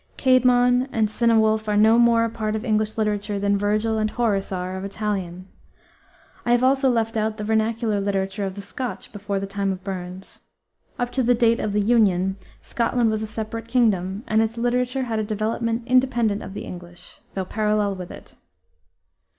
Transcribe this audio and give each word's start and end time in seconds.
Caedmon 0.17 0.89
and 0.91 1.07
Cynewulf 1.09 1.67
are 1.67 1.77
no 1.77 1.99
more 1.99 2.25
a 2.25 2.29
part 2.31 2.55
of 2.55 2.65
English 2.65 2.97
literature 2.97 3.37
than 3.37 3.55
Vergil 3.55 3.99
and 3.99 4.09
Horace 4.09 4.51
are 4.51 4.75
of 4.75 4.83
Italian. 4.83 5.47
I 6.43 6.53
have 6.53 6.63
also 6.63 6.89
left 6.89 7.17
out 7.17 7.37
the 7.37 7.43
vernacular 7.43 8.01
literature 8.01 8.43
of 8.43 8.55
the 8.55 8.63
Scotch 8.63 9.11
before 9.13 9.39
the 9.39 9.45
time 9.45 9.71
of 9.71 9.83
Burns. 9.83 10.39
Up 10.97 11.11
to 11.11 11.21
the 11.21 11.35
date 11.35 11.59
of 11.59 11.71
the 11.71 11.81
union 11.81 12.37
Scotland 12.63 13.11
was 13.11 13.21
a 13.21 13.27
separate 13.27 13.67
kingdom, 13.67 14.23
and 14.25 14.41
its 14.41 14.57
literature 14.57 15.03
had 15.03 15.19
a 15.19 15.23
development 15.23 15.83
independent 15.85 16.41
of 16.41 16.55
the 16.55 16.65
English, 16.65 17.19
though 17.35 17.45
parallel 17.45 17.93
with 17.93 18.09
it. 18.09 18.33